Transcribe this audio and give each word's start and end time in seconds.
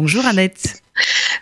Bonjour 0.00 0.24
Annette. 0.26 0.80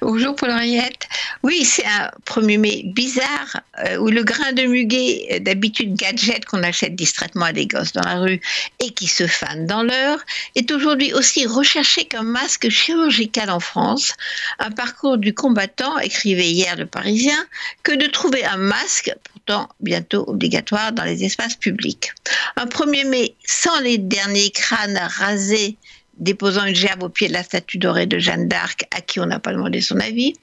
Bonjour 0.00 0.34
Paul-Henriette. 0.34 1.06
Oui, 1.42 1.62
c'est 1.66 1.84
un 1.84 2.10
1er 2.24 2.58
mai 2.58 2.82
bizarre 2.86 3.60
euh, 3.84 3.98
où 3.98 4.08
le 4.08 4.24
grain 4.24 4.54
de 4.54 4.62
muguet, 4.62 5.28
euh, 5.30 5.40
d'habitude 5.40 5.94
gadget 5.94 6.46
qu'on 6.46 6.62
achète 6.62 6.96
distraitement 6.96 7.44
à 7.44 7.52
des 7.52 7.66
gosses 7.66 7.92
dans 7.92 8.08
la 8.08 8.18
rue 8.18 8.40
et 8.82 8.92
qui 8.92 9.08
se 9.08 9.26
fanent 9.26 9.66
dans 9.66 9.82
l'heure, 9.82 10.20
est 10.54 10.70
aujourd'hui 10.70 11.12
aussi 11.12 11.44
recherché 11.44 12.06
comme 12.06 12.28
masque 12.28 12.70
chirurgical 12.70 13.50
en 13.50 13.60
France. 13.60 14.14
Un 14.58 14.70
parcours 14.70 15.18
du 15.18 15.34
combattant, 15.34 15.98
écrivait 15.98 16.48
hier 16.48 16.76
le 16.76 16.86
Parisien, 16.86 17.46
que 17.82 17.92
de 17.92 18.06
trouver 18.06 18.42
un 18.46 18.56
masque, 18.56 19.14
pourtant 19.34 19.68
bientôt 19.80 20.24
obligatoire 20.28 20.92
dans 20.92 21.04
les 21.04 21.24
espaces 21.24 21.56
publics. 21.56 22.10
Un 22.56 22.64
1er 22.64 23.06
mai 23.06 23.34
sans 23.44 23.78
les 23.80 23.98
derniers 23.98 24.50
crânes 24.50 24.98
rasés 25.18 25.76
déposant 26.18 26.64
une 26.64 26.74
gerbe 26.74 27.02
au 27.02 27.08
pied 27.08 27.28
de 27.28 27.32
la 27.32 27.42
statue 27.42 27.78
dorée 27.78 28.06
de 28.06 28.18
Jeanne 28.18 28.48
d'Arc, 28.48 28.86
à 28.90 29.00
qui 29.00 29.20
on 29.20 29.26
n'a 29.26 29.38
pas 29.38 29.52
demandé 29.52 29.80
son 29.80 30.00
avis. 30.00 30.34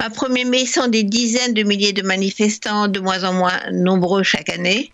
Un 0.00 0.08
1er 0.08 0.46
mai 0.46 0.66
sans 0.66 0.88
des 0.88 1.02
dizaines 1.02 1.54
de 1.54 1.62
milliers 1.62 1.92
de 1.92 2.02
manifestants, 2.02 2.88
de 2.88 3.00
moins 3.00 3.24
en 3.24 3.32
moins 3.32 3.60
nombreux 3.72 4.22
chaque 4.22 4.50
année, 4.50 4.90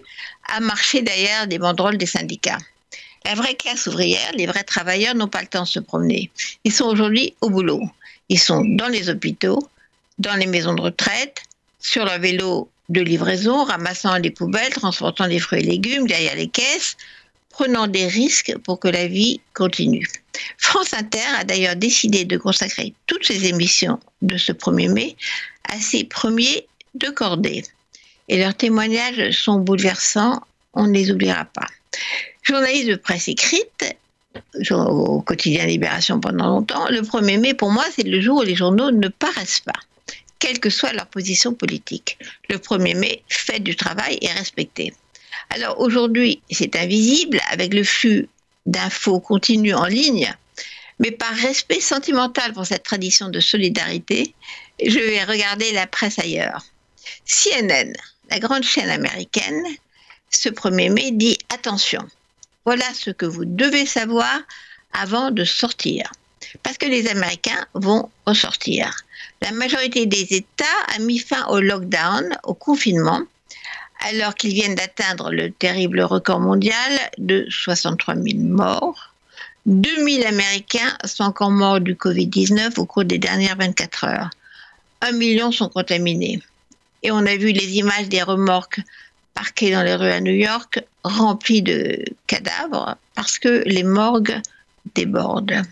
a 0.54 0.60
marché 0.60 1.02
d'ailleurs 1.02 1.46
des 1.46 1.58
banderoles 1.58 1.98
des 1.98 2.06
syndicats. 2.06 2.58
La 3.24 3.34
vraie 3.34 3.54
classe 3.54 3.86
ouvrière, 3.86 4.30
les 4.34 4.46
vrais 4.46 4.64
travailleurs 4.64 5.14
n'ont 5.14 5.28
pas 5.28 5.42
le 5.42 5.46
temps 5.46 5.64
de 5.64 5.68
se 5.68 5.80
promener. 5.80 6.30
Ils 6.64 6.72
sont 6.72 6.86
aujourd'hui 6.86 7.34
au 7.40 7.50
boulot. 7.50 7.82
Ils 8.28 8.38
sont 8.38 8.64
dans 8.64 8.88
les 8.88 9.10
hôpitaux, 9.10 9.68
dans 10.18 10.34
les 10.36 10.46
maisons 10.46 10.74
de 10.74 10.80
retraite, 10.80 11.42
sur 11.80 12.04
leur 12.04 12.18
vélo 12.18 12.70
de 12.88 13.00
livraison, 13.00 13.64
ramassant 13.64 14.16
les 14.16 14.30
poubelles, 14.30 14.72
transportant 14.72 15.26
les 15.26 15.38
fruits 15.38 15.60
et 15.60 15.64
légumes 15.64 16.06
derrière 16.06 16.34
les 16.34 16.48
caisses, 16.48 16.96
prenant 17.50 17.86
des 17.86 18.06
risques 18.06 18.56
pour 18.64 18.80
que 18.80 18.88
la 18.88 19.06
vie 19.06 19.40
continue. 19.54 20.06
France 20.56 20.94
Inter 20.94 21.26
a 21.38 21.44
d'ailleurs 21.44 21.76
décidé 21.76 22.24
de 22.24 22.36
consacrer 22.38 22.94
toutes 23.06 23.26
ses 23.26 23.46
émissions 23.46 24.00
de 24.22 24.36
ce 24.38 24.52
1er 24.52 24.90
mai 24.90 25.16
à 25.68 25.78
ses 25.78 26.04
premiers 26.04 26.66
de 26.94 27.08
cordée. 27.10 27.62
Et 28.28 28.38
leurs 28.38 28.54
témoignages 28.54 29.32
sont 29.32 29.58
bouleversants, 29.58 30.40
on 30.74 30.86
ne 30.86 30.92
les 30.92 31.10
oubliera 31.10 31.44
pas. 31.44 31.66
Journaliste 32.42 32.88
de 32.88 32.94
presse 32.94 33.28
écrite, 33.28 33.84
au 34.70 35.20
quotidien 35.20 35.66
Libération 35.66 36.20
pendant 36.20 36.48
longtemps, 36.48 36.88
le 36.88 37.02
1er 37.02 37.40
mai 37.40 37.54
pour 37.54 37.70
moi 37.70 37.84
c'est 37.94 38.06
le 38.06 38.20
jour 38.20 38.38
où 38.38 38.42
les 38.42 38.54
journaux 38.54 38.90
ne 38.90 39.08
paraissent 39.08 39.60
pas, 39.60 39.80
quelle 40.38 40.60
que 40.60 40.70
soit 40.70 40.92
leur 40.92 41.06
position 41.06 41.52
politique. 41.52 42.16
Le 42.48 42.56
1er 42.58 42.96
mai, 42.96 43.22
fête 43.28 43.64
du 43.64 43.74
travail 43.74 44.18
est 44.22 44.32
respecté. 44.32 44.94
Alors 45.50 45.80
aujourd'hui, 45.80 46.40
c'est 46.50 46.76
invisible 46.76 47.40
avec 47.50 47.74
le 47.74 47.84
flux 47.84 48.28
d'infos 48.66 49.20
continu 49.20 49.74
en 49.74 49.86
ligne, 49.86 50.32
mais 51.00 51.10
par 51.10 51.34
respect 51.34 51.80
sentimental 51.80 52.52
pour 52.52 52.66
cette 52.66 52.84
tradition 52.84 53.28
de 53.28 53.40
solidarité, 53.40 54.34
je 54.84 54.98
vais 54.98 55.24
regarder 55.24 55.72
la 55.72 55.86
presse 55.86 56.18
ailleurs. 56.18 56.64
CNN, 57.24 57.92
la 58.30 58.38
grande 58.38 58.62
chaîne 58.62 58.90
américaine, 58.90 59.64
ce 60.30 60.48
1er 60.48 60.92
mai 60.92 61.10
dit 61.10 61.36
attention, 61.52 62.06
voilà 62.64 62.84
ce 62.94 63.10
que 63.10 63.26
vous 63.26 63.44
devez 63.44 63.86
savoir 63.86 64.40
avant 64.92 65.30
de 65.30 65.44
sortir. 65.44 66.12
Parce 66.62 66.78
que 66.78 66.86
les 66.86 67.08
Américains 67.08 67.66
vont 67.74 68.10
ressortir. 68.26 68.94
La 69.42 69.52
majorité 69.52 70.06
des 70.06 70.34
États 70.34 70.64
a 70.94 70.98
mis 70.98 71.18
fin 71.18 71.46
au 71.46 71.60
lockdown, 71.60 72.36
au 72.44 72.54
confinement, 72.54 73.22
alors 74.08 74.34
qu'ils 74.34 74.54
viennent 74.54 74.74
d'atteindre 74.74 75.30
le 75.30 75.50
terrible 75.50 76.00
record 76.00 76.40
mondial 76.40 76.92
de 77.18 77.46
63 77.50 78.14
000 78.16 78.38
morts. 78.38 79.14
2000 79.66 80.26
Américains 80.26 80.96
sont 81.04 81.24
encore 81.24 81.50
morts 81.50 81.80
du 81.80 81.94
Covid-19 81.94 82.78
au 82.78 82.86
cours 82.86 83.04
des 83.04 83.18
dernières 83.18 83.56
24 83.56 84.04
heures. 84.04 84.30
Un 85.02 85.12
million 85.12 85.52
sont 85.52 85.68
contaminés. 85.68 86.40
Et 87.02 87.10
on 87.10 87.18
a 87.18 87.36
vu 87.36 87.52
les 87.52 87.78
images 87.78 88.08
des 88.08 88.22
remorques 88.22 88.80
parquées 89.34 89.70
dans 89.70 89.82
les 89.82 89.94
rues 89.94 90.10
à 90.10 90.20
New 90.20 90.34
York, 90.34 90.82
remplies 91.04 91.62
de 91.62 92.04
cadavres, 92.26 92.96
parce 93.14 93.38
que 93.38 93.62
les 93.66 93.84
morgues 93.84 94.40
débordent. 94.94 95.62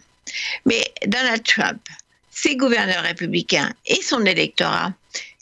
Mais 0.64 0.92
Donald 1.06 1.42
Trump, 1.42 1.80
ses 2.30 2.56
gouverneurs 2.56 3.02
républicains 3.02 3.72
et 3.86 4.00
son 4.02 4.24
électorat, 4.24 4.92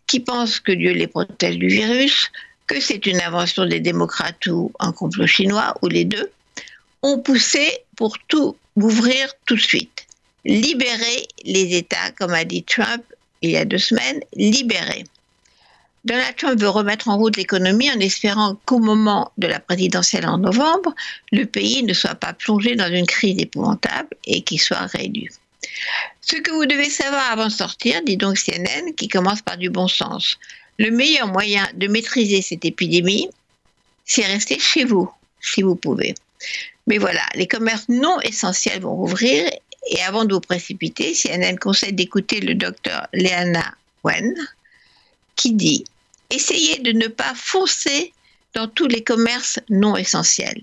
qui 0.07 0.21
pensent 0.21 0.61
que 0.61 0.73
Dieu 0.73 0.93
les 0.93 1.07
protège 1.07 1.59
du 1.59 1.69
virus, 1.69 2.31
que 2.67 2.81
c'est 2.81 3.07
une 3.07 3.21
invention 3.21 3.67
des 3.67 3.81
démocrates 3.81 4.47
ou 4.47 4.73
un 4.81 4.93
complot 4.93 5.27
chinois, 5.27 5.75
ou 5.83 5.89
les 5.89 6.05
deux, 6.05 6.31
ont 7.03 7.19
poussé 7.19 7.79
pour 7.97 8.19
tout 8.29 8.57
ouvrir 8.77 9.33
tout 9.47 9.57
de 9.57 9.61
suite. 9.61 10.07
Libérer 10.45 11.27
les 11.45 11.77
États, 11.77 12.11
comme 12.19 12.35
a 12.35 12.45
dit 12.45 12.63
Trump 12.63 13.03
il 13.43 13.51
y 13.51 13.57
a 13.57 13.65
deux 13.65 13.79
semaines, 13.79 14.21
libérer. 14.35 15.05
Donald 16.05 16.37
Trump 16.37 16.61
veut 16.61 16.69
remettre 16.69 17.09
en 17.09 17.17
route 17.17 17.37
l'économie 17.37 17.91
en 17.91 17.99
espérant 17.99 18.57
qu'au 18.65 18.79
moment 18.79 19.33
de 19.39 19.49
la 19.49 19.59
présidentielle 19.59 20.27
en 20.27 20.39
novembre, 20.39 20.95
le 21.33 21.45
pays 21.45 21.83
ne 21.83 21.93
soit 21.93 22.15
pas 22.15 22.33
plongé 22.33 22.77
dans 22.77 22.93
une 22.93 23.07
crise 23.07 23.39
épouvantable 23.39 24.11
et 24.25 24.43
qu'il 24.43 24.61
soit 24.61 24.87
réélu. 24.87 25.33
Ce 26.21 26.37
que 26.37 26.53
vous 26.53 26.67
devez 26.67 26.91
savoir 26.91 27.33
avant 27.33 27.47
de 27.47 27.53
sortir, 27.53 28.03
dit 28.05 28.17
donc 28.17 28.39
CNN, 28.39 28.95
qui 28.97 29.09
commence 29.09 29.43
par 29.43 29.57
du 29.57 29.69
bon 29.69 29.89
sens. 29.89 30.39
Le 30.79 30.91
meilleur 30.91 31.29
moyen 31.29 31.67
de 31.75 31.87
maîtriser 31.87 32.43
cette 32.43 32.65
épidémie, 32.65 33.29
c'est 34.05 34.27
rester 34.27 34.59
chez 34.59 34.85
vous, 34.85 35.11
si 35.41 35.63
vous 35.63 35.77
pouvez. 35.77 36.15
Mais 36.87 36.99
voilà, 36.99 37.25
les 37.35 37.47
commerces 37.47 37.89
non 37.89 38.21
essentiels 38.21 38.83
vont 38.83 38.95
rouvrir 38.95 39.51
et 39.89 40.03
avant 40.03 40.25
de 40.25 40.35
vous 40.35 40.41
précipiter, 40.41 41.15
CNN 41.15 41.57
conseille 41.59 41.93
d'écouter 41.93 42.41
le 42.41 42.55
docteur 42.55 43.07
Leana 43.13 43.75
Wen 44.05 44.35
qui 45.37 45.53
dit 45.53 45.85
Essayez 46.31 46.79
de 46.81 46.93
ne 46.93 47.07
pas 47.07 47.35
foncer 47.35 48.13
dans 48.55 48.67
tous 48.67 48.89
les 48.89 49.05
commerces 49.05 49.61
non 49.69 49.97
essentiels. 49.97 50.63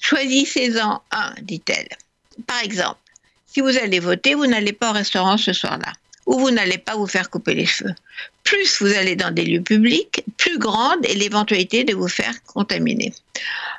Choisissez-en 0.00 1.00
un, 1.12 1.34
dit-elle. 1.40 1.88
Par 2.46 2.60
exemple, 2.62 2.98
si 3.46 3.60
vous 3.60 3.76
allez 3.78 4.00
voter, 4.00 4.34
vous 4.34 4.46
n'allez 4.46 4.72
pas 4.72 4.90
au 4.90 4.94
restaurant 4.94 5.38
ce 5.38 5.52
soir-là 5.52 5.92
ou 6.26 6.38
vous 6.38 6.50
n'allez 6.50 6.78
pas 6.78 6.96
vous 6.96 7.06
faire 7.06 7.30
couper 7.30 7.54
les 7.54 7.66
cheveux. 7.66 7.94
Plus 8.44 8.80
vous 8.80 8.92
allez 8.92 9.16
dans 9.16 9.30
des 9.30 9.44
lieux 9.44 9.62
publics, 9.62 10.24
plus 10.36 10.58
grande 10.58 11.04
est 11.04 11.14
l'éventualité 11.14 11.84
de 11.84 11.94
vous 11.94 12.08
faire 12.08 12.42
contaminer. 12.44 13.12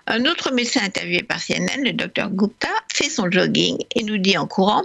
Un 0.07 0.25
autre 0.25 0.51
médecin 0.51 0.81
interviewé 0.83 1.23
par 1.23 1.41
CNN, 1.41 1.83
le 1.83 1.93
docteur 1.93 2.29
Gupta, 2.29 2.69
fait 2.93 3.09
son 3.09 3.31
jogging 3.31 3.77
et 3.95 4.03
nous 4.03 4.17
dit 4.17 4.37
en 4.37 4.47
courant, 4.47 4.83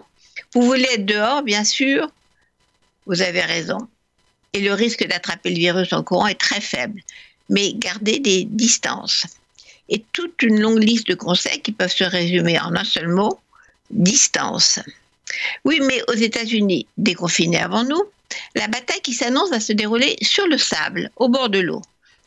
vous 0.55 0.63
voulez 0.63 0.89
être 0.93 1.07
dehors, 1.07 1.43
bien 1.43 1.65
sûr, 1.65 2.09
vous 3.07 3.23
avez 3.23 3.43
raison. 3.43 3.79
Et 4.53 4.61
le 4.61 4.73
risque 4.73 5.07
d'attraper 5.07 5.51
le 5.51 5.57
virus 5.57 5.93
en 5.93 6.03
courant 6.03 6.27
est 6.27 6.41
très 6.41 6.61
faible. 6.61 7.01
Mais 7.49 7.73
gardez 7.75 8.19
des 8.19 8.45
distances. 8.45 9.27
Et 9.89 10.05
toute 10.13 10.43
une 10.43 10.61
longue 10.61 10.83
liste 10.83 11.09
de 11.09 11.15
conseils 11.15 11.61
qui 11.61 11.73
peuvent 11.73 11.93
se 11.93 12.05
résumer 12.05 12.59
en 12.61 12.75
un 12.77 12.85
seul 12.85 13.09
mot, 13.09 13.41
distance. 13.91 14.79
Oui, 15.65 15.81
mais 15.83 16.03
aux 16.09 16.15
États-Unis, 16.15 16.87
déconfinés 16.97 17.61
avant 17.61 17.85
nous, 17.85 18.03
la 18.55 18.69
bataille 18.69 19.01
qui 19.01 19.15
s'annonce 19.15 19.51
va 19.51 19.61
se 19.61 19.73
dérouler 19.73 20.17
sur 20.23 20.47
le 20.47 20.59
sable, 20.59 21.11
au 21.17 21.29
bord 21.29 21.49
de 21.49 21.61
l'eau, 21.61 21.83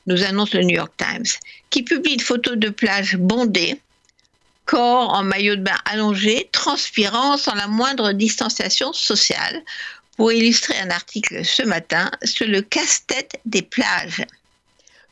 nous 0.07 0.23
annonce 0.23 0.53
le 0.53 0.63
New 0.63 0.75
York 0.75 0.93
Times, 0.97 1.25
qui 1.69 1.83
publie 1.83 2.13
une 2.13 2.19
photo 2.19 2.55
de 2.55 2.69
plage 2.69 3.17
bondée, 3.17 3.79
corps 4.65 5.13
en 5.13 5.23
maillot 5.23 5.55
de 5.55 5.61
bain 5.61 5.77
allongé, 5.85 6.49
transpirant 6.51 7.37
sans 7.37 7.55
la 7.55 7.67
moindre 7.67 8.13
distanciation 8.13 8.93
sociale, 8.93 9.61
pour 10.17 10.31
illustrer 10.31 10.77
un 10.79 10.89
article 10.89 11.43
ce 11.45 11.63
matin 11.63 12.11
sur 12.23 12.47
le 12.47 12.61
casse-tête 12.61 13.39
des 13.45 13.61
plages. 13.61 14.25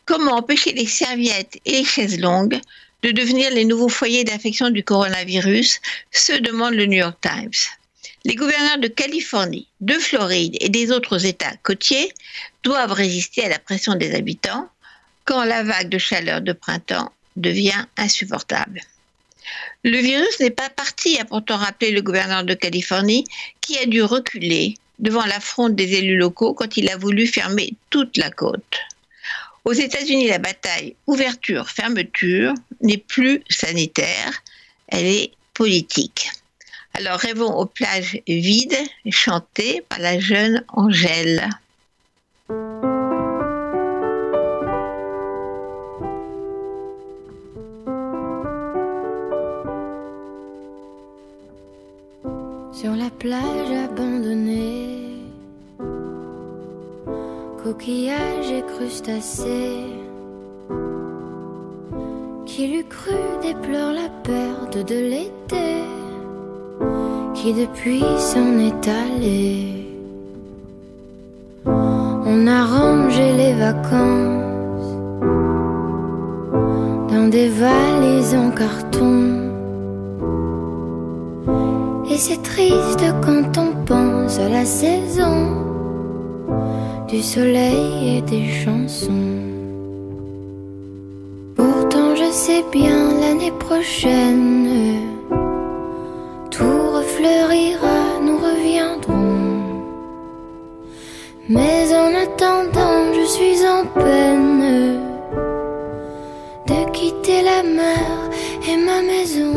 Comment 0.05 0.37
empêcher 0.37 0.73
les 0.73 0.87
serviettes 0.87 1.57
et 1.65 1.71
les 1.71 1.85
chaises 1.85 2.19
longues 2.19 2.59
de 3.03 3.11
devenir 3.11 3.51
les 3.51 3.65
nouveaux 3.65 3.89
foyers 3.89 4.23
d'infection 4.23 4.69
du 4.69 4.83
coronavirus 4.83 5.79
se 6.11 6.33
demande 6.33 6.73
le 6.73 6.85
New 6.85 6.97
York 6.97 7.17
Times. 7.21 7.78
Les 8.25 8.35
gouverneurs 8.35 8.79
de 8.79 8.89
Californie, 8.89 9.67
de 9.79 9.93
Floride 9.93 10.57
et 10.59 10.69
des 10.69 10.91
autres 10.91 11.25
États 11.25 11.55
côtiers 11.63 12.11
doivent 12.63 12.91
résister 12.91 13.45
à 13.45 13.49
la 13.49 13.59
pression 13.59 13.95
des 13.95 14.13
habitants 14.13 14.69
quand 15.23 15.45
la 15.45 15.63
vague 15.63 15.89
de 15.89 15.97
chaleur 15.97 16.41
de 16.41 16.51
printemps 16.51 17.11
devient 17.37 17.85
insupportable. 17.97 18.81
Le 19.83 19.97
virus 19.97 20.39
n'est 20.39 20.49
pas 20.49 20.69
parti, 20.69 21.17
a 21.17 21.25
pourtant 21.25 21.57
rappelé 21.57 21.91
le 21.91 22.01
gouverneur 22.01 22.43
de 22.43 22.53
Californie, 22.53 23.23
qui 23.61 23.77
a 23.77 23.85
dû 23.85 24.03
reculer 24.03 24.75
devant 24.99 25.25
l'affront 25.25 25.69
des 25.69 25.93
élus 25.93 26.17
locaux 26.17 26.53
quand 26.53 26.75
il 26.75 26.89
a 26.89 26.97
voulu 26.97 27.25
fermer 27.25 27.73
toute 27.89 28.17
la 28.17 28.29
côte. 28.29 28.79
Aux 29.63 29.73
États-Unis, 29.73 30.27
la 30.27 30.39
bataille 30.39 30.95
ouverture-fermeture 31.07 32.53
n'est 32.81 32.97
plus 32.97 33.41
sanitaire, 33.49 34.43
elle 34.89 35.05
est 35.05 35.31
politique. 35.53 36.29
Alors 36.99 37.17
rêvons 37.17 37.55
aux 37.55 37.65
plages 37.65 38.19
vides 38.27 38.75
chantées 39.09 39.81
par 39.87 39.99
la 39.99 40.19
jeune 40.19 40.65
Angèle. 40.67 41.47
Sur 52.73 52.95
la 52.97 53.09
plage 53.17 53.71
abandonnés, 53.85 55.23
coquillages 57.63 58.51
et 58.51 58.63
crustacés. 58.75 59.85
Qui 62.45 62.67
l'eût 62.67 62.83
cru 62.83 63.15
déplore 63.41 63.93
la 63.93 64.09
perte 64.09 64.77
de 64.85 64.95
l'été, 64.95 65.98
qui 67.41 67.53
depuis 67.53 68.03
s'en 68.17 68.57
est 68.59 68.87
allé. 68.87 69.87
On 71.65 72.47
a 72.47 72.65
rangé 72.65 73.27
les 73.41 73.53
vacances 73.53 74.91
dans 77.11 77.27
des 77.29 77.49
valises 77.49 78.35
en 78.35 78.51
carton 78.51 79.49
c'est 82.19 82.43
triste 82.43 83.05
quand 83.21 83.57
on 83.57 83.71
pense 83.85 84.39
à 84.39 84.49
la 84.49 84.65
saison 84.65 85.37
du 87.07 87.21
soleil 87.21 88.17
et 88.17 88.21
des 88.21 88.49
chansons. 88.61 89.39
Pourtant 91.55 92.15
je 92.17 92.29
sais 92.29 92.65
bien 92.73 92.99
l'année 93.21 93.53
prochaine, 93.57 94.67
tout 97.19 97.25
refleurira, 97.25 98.19
nous 98.21 98.37
reviendrons. 98.37 99.83
Mais 101.49 101.93
en 101.93 102.13
attendant, 102.15 103.13
je 103.13 103.25
suis 103.25 103.65
en 103.65 103.85
peine 103.99 104.99
de 106.67 106.91
quitter 106.91 107.41
la 107.41 107.63
mer 107.63 108.29
et 108.69 108.77
ma 108.77 109.01
maison. 109.01 109.53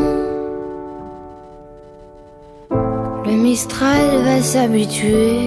Le 3.25 3.31
Mistral 3.31 4.23
va 4.25 4.41
s'habituer 4.41 5.39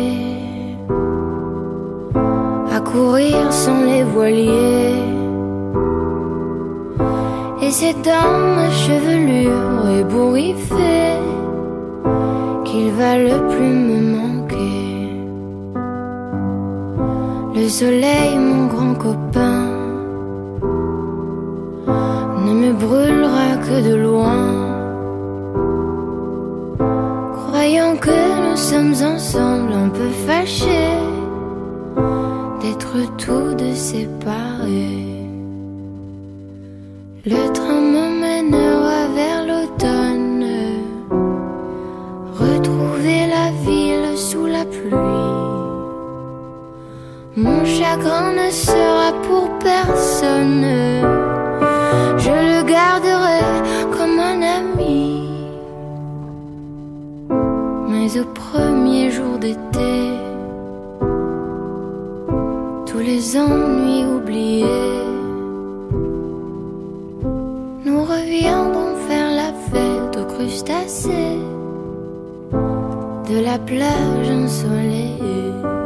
à 2.72 2.80
courir 2.80 3.52
sans 3.52 3.82
les 3.84 4.04
voiliers. 4.04 5.02
Et 7.62 7.70
c'est 7.70 8.00
dans 8.02 8.38
ma 8.56 8.70
chevelure 8.70 9.90
ébouriffée 10.00 10.85
qu'il 12.76 12.90
va 12.90 13.16
le 13.16 13.36
plus 13.52 13.74
me 13.88 13.98
manquer. 14.16 14.88
Le 17.58 17.68
soleil, 17.68 18.32
mon 18.50 18.66
grand 18.72 18.94
copain, 19.06 19.64
ne 22.46 22.52
me 22.62 22.70
brûlera 22.84 23.48
que 23.64 23.76
de 23.88 23.94
loin. 24.06 24.46
Voyons 27.50 27.94
que 28.06 28.18
nous 28.44 28.58
sommes 28.70 28.96
ensemble 29.14 29.72
un 29.84 29.90
peu 29.98 30.10
fâchés 30.26 30.98
d'être 32.60 32.96
tous 33.22 33.54
deux 33.62 33.78
séparés. 33.90 35.28
Le 37.24 37.42
train 37.58 37.75
Mon 47.96 48.02
chagrin 48.02 48.32
ne 48.32 48.50
sera 48.50 49.12
pour 49.22 49.48
personne, 49.58 50.66
je 52.18 52.30
le 52.30 52.62
garderai 52.64 53.40
comme 53.90 54.18
un 54.18 54.42
ami 54.42 55.26
au 58.18 58.24
premier 58.24 59.10
jour 59.10 59.38
d'été, 59.38 60.12
tous 62.86 62.98
les 62.98 63.36
ennuis 63.36 64.04
oubliés, 64.04 65.02
nous 67.84 68.02
reviendrons 68.04 68.94
faire 69.08 69.30
la 69.34 69.52
fête 69.70 70.16
aux 70.16 70.34
crustacés 70.34 71.40
de 73.28 73.40
la 73.40 73.58
plage 73.58 74.30
ensoleillée. 74.30 75.85